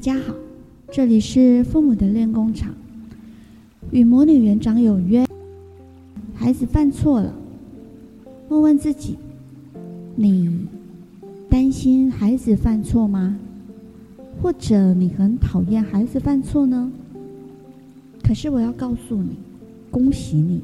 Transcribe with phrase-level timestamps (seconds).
[0.00, 0.34] 大家好，
[0.90, 2.74] 这里是父母的练功场。
[3.90, 5.26] 与魔女园长有约，
[6.34, 7.34] 孩子犯错了，
[8.48, 9.18] 问问自己：
[10.16, 10.66] 你
[11.50, 13.38] 担心孩子犯错吗？
[14.40, 16.90] 或者你很讨厌孩子犯错呢？
[18.22, 19.36] 可是我要告诉你，
[19.90, 20.62] 恭喜你，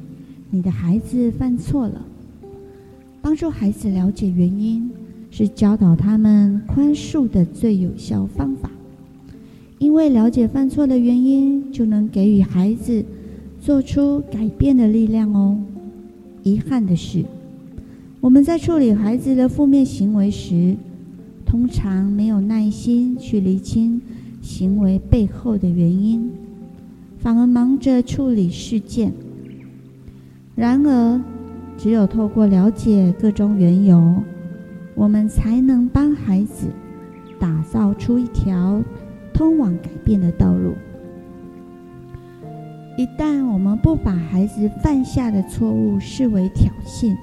[0.48, 2.02] 你的孩子犯错了。
[3.20, 4.90] 帮助孩子了解原因，
[5.30, 8.70] 是教导他们宽恕的最有效方法。
[9.78, 13.04] 因为了解犯错的原因，就能给予孩子
[13.60, 15.58] 做出改变的力量哦。
[16.42, 17.24] 遗憾的是，
[18.20, 20.76] 我们在处理孩子的负面行为时，
[21.44, 24.00] 通常没有耐心去厘清
[24.40, 26.30] 行为背后的原因，
[27.18, 29.12] 反而忙着处理事件。
[30.54, 31.20] 然而，
[31.76, 34.22] 只有透过了解各种缘由，
[34.94, 36.68] 我们才能帮孩子
[37.38, 38.82] 打造出一条
[39.36, 40.72] 通往改变的道路。
[42.96, 47.14] 一旦我们不把孩子犯下的错误视为挑衅，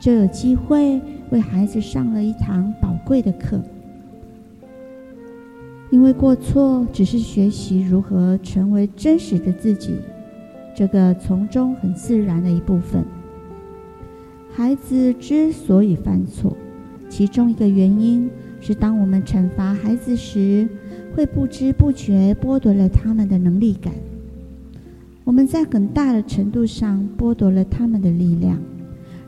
[0.00, 0.98] 就有机会
[1.28, 3.60] 为孩子上了一堂宝贵的课。
[5.90, 9.96] 因为过错只是学习如何成为真实的自己，
[10.74, 13.04] 这个从中很自然的一部分。
[14.50, 16.56] 孩子之所以犯错，
[17.10, 20.66] 其中一个原因是，当我们惩罚孩子时，
[21.14, 23.92] 会不知不觉剥夺了他们的能力感。
[25.24, 28.58] 我们在很大的程度上剥夺了他们的力量，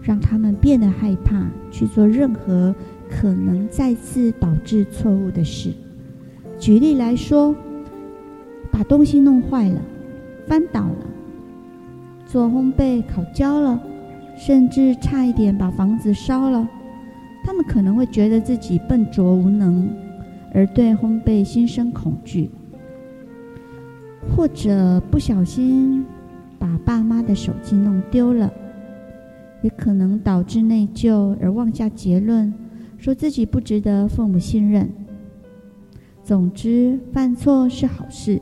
[0.02, 2.74] 让他们变得害怕去做任何
[3.08, 5.70] 可能再次导致错误的事。
[6.58, 7.54] 举例来说，
[8.70, 9.80] 把东西弄坏了、
[10.46, 11.06] 翻倒了，
[12.26, 13.80] 做烘焙烤焦了，
[14.36, 16.66] 甚至差一点把房子烧了，
[17.44, 19.88] 他们可能会觉得自己笨拙无能，
[20.52, 22.50] 而对烘焙心生恐惧。
[24.36, 26.04] 或者不小心
[26.58, 28.52] 把爸妈的手机弄丢了，
[29.62, 32.54] 也可能导致内疚而妄下结论，
[32.98, 34.88] 说自己不值得父母信任。
[36.22, 38.40] 总之，犯错是好事，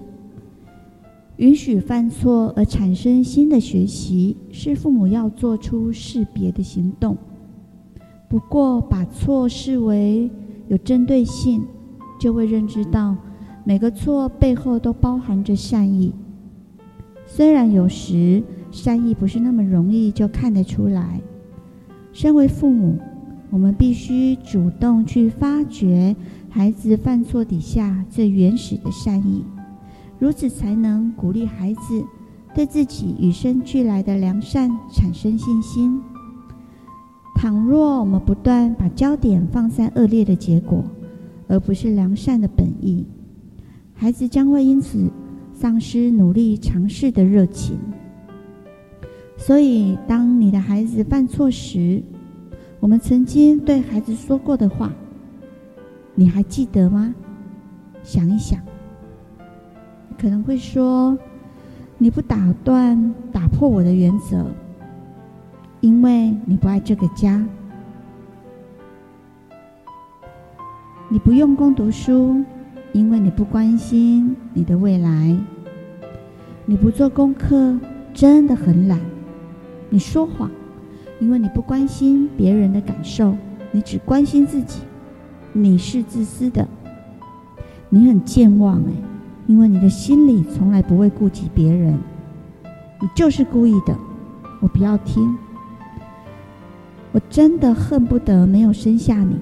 [1.39, 7.17] 允许犯错而产生新的学习，是父母要做出识别的行动。
[8.29, 10.31] 不过，把错视为
[10.69, 11.65] 有针对性，
[12.21, 13.17] 就会认知到。
[13.65, 16.15] 每个错背后都包含着善意，
[17.27, 21.21] 虽然有时善意不是那么容易就看得出来。
[22.13, 22.99] 身为父母，
[23.51, 26.17] 我们必须主动去发掘
[26.49, 29.45] 孩子犯错底下最原始的善意，
[30.19, 32.05] 如此才能鼓励孩子
[32.55, 36.01] 对自己与生俱来的良善产生信心。
[37.37, 40.83] 倘若我们不断把焦点放在恶劣的结果，
[41.51, 43.05] 而不是良善的本意，
[43.93, 45.11] 孩子将会因此
[45.53, 47.77] 丧失努力尝试的热情。
[49.37, 52.01] 所以，当你的孩子犯错时，
[52.79, 54.93] 我们曾经对孩子说过的话，
[56.15, 57.13] 你还记得吗？
[58.05, 58.61] 想一想，
[60.17, 61.19] 可能会说
[61.99, 64.47] ：“你不打断、打破我的原则，
[65.81, 67.45] 因为你不爱这个家。
[71.11, 72.43] 你不用功读书。”
[72.93, 75.37] 因为你不关心你的未来，
[76.67, 77.79] 你不做功课，
[78.13, 78.99] 真的很懒。
[79.91, 80.51] 你说谎，
[81.21, 83.37] 因为你不关心别人的感受，
[83.71, 84.81] 你只关心自己。
[85.53, 86.67] 你是自私的，
[87.91, 88.93] 你很健忘哎，
[89.47, 91.97] 因为你的心里从来不会顾及别人。
[93.01, 93.97] 你就是故意的，
[94.59, 95.39] 我不要听。
[97.13, 99.37] 我真的恨不得没有生下你。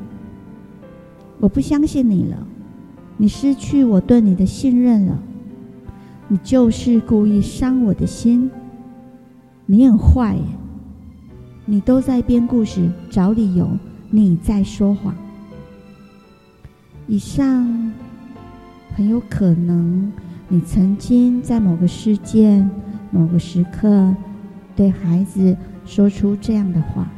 [1.40, 2.46] 我不相信你了。
[3.16, 5.18] 你失去我对你的信任了，
[6.28, 8.50] 你就是故意伤我的心。
[9.66, 10.38] 你很坏，
[11.64, 13.68] 你都在编故事找理由，
[14.10, 15.14] 你在说谎。
[17.06, 17.92] 以上
[18.94, 20.12] 很有可能，
[20.48, 22.70] 你曾经在某个事件、
[23.10, 24.14] 某个时刻
[24.76, 27.10] 对孩子说出这样的话。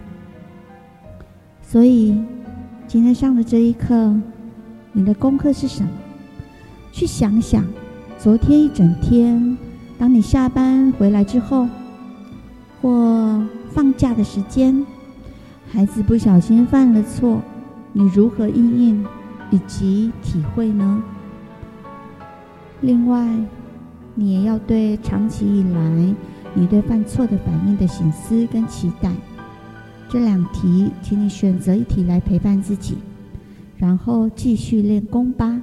[1.62, 2.18] 所以
[2.92, 4.12] 今天上的这一课。
[4.90, 5.88] 你的功课是什么？
[6.90, 7.64] 去想想，
[8.18, 9.56] 昨天一整天，
[9.96, 11.68] 当你下班回来之后，
[12.82, 14.84] 或放假的时间，
[15.70, 17.40] 孩子不小心犯了错，
[17.92, 19.06] 你如何应应
[19.52, 21.00] 以及体会呢？
[22.80, 23.24] 另外，
[24.16, 26.14] 你也要对长期以来
[26.54, 29.12] 你对犯错的反应的省思跟期待，
[30.12, 32.96] 这两题，请你选择一题来陪伴自己。
[33.78, 35.62] 然后继续练功吧。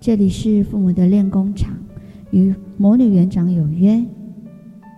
[0.00, 1.72] 这里是父母的练功场，
[2.32, 4.04] 与魔女园长有约，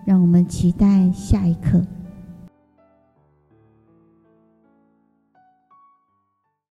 [0.07, 1.85] 让我们期待下一课。